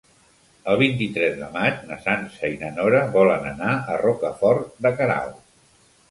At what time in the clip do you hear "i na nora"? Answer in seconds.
2.53-3.01